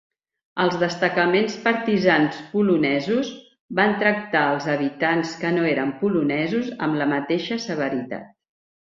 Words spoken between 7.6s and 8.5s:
severitat.